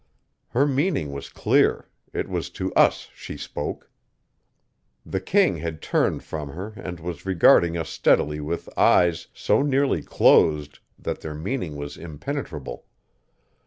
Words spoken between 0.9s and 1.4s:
was